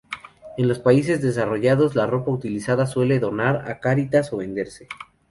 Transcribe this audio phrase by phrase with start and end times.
[0.57, 4.87] En los países desarrollados, la ropa utilizada se suele donar a Cáritas o venderse.